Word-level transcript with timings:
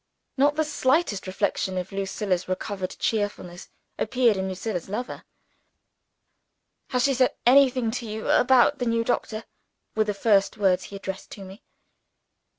Not 0.35 0.55
the 0.55 0.63
slightest 0.63 1.27
reflection 1.27 1.77
of 1.77 1.91
Lucilla's 1.91 2.47
recovered 2.49 2.95
cheerfulness 2.97 3.69
appeared 3.99 4.35
in 4.35 4.47
Lucilla's 4.47 4.89
lover. 4.89 5.25
"Has 6.89 7.03
she 7.03 7.13
said 7.13 7.35
anything 7.45 7.91
to 7.91 8.07
you 8.07 8.27
about 8.27 8.79
the 8.79 8.87
new 8.87 9.03
doctor?" 9.03 9.43
were 9.95 10.05
the 10.05 10.15
first 10.15 10.57
words 10.57 10.85
he 10.85 10.95
addressed 10.95 11.29
to 11.33 11.43
me. 11.45 11.61